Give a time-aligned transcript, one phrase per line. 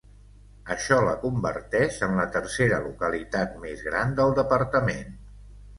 [0.75, 5.19] Això la converteix en la tercera localitat més gran del departament.